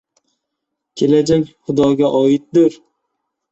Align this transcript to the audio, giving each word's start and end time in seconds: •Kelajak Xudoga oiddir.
•Kelajak 1.01 1.53
Xudoga 1.67 2.11
oiddir. 2.23 2.83